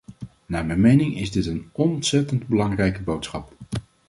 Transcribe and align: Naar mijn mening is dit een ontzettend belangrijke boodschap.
Naar 0.45 0.65
mijn 0.65 0.81
mening 0.81 1.17
is 1.19 1.31
dit 1.31 1.45
een 1.45 1.69
ontzettend 1.71 2.47
belangrijke 2.47 3.01
boodschap. 3.01 3.53